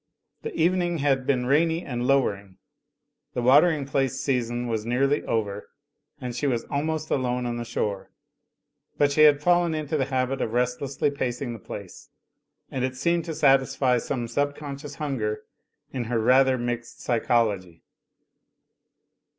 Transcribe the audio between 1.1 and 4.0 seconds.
been rainy and lowering; the watering